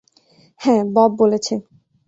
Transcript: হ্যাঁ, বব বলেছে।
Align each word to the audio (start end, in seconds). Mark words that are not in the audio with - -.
হ্যাঁ, 0.61 0.81
বব 0.93 1.11
বলেছে। 1.19 1.53